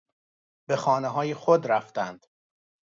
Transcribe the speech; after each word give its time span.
به 0.67 0.75
خانههای 0.75 1.33
خود 1.33 1.67
رفتند. 1.67 2.25